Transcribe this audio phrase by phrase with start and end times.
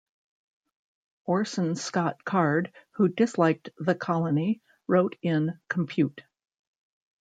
[1.25, 6.23] Orson Scott Card, who disliked "The Colony", wrote in "Compute!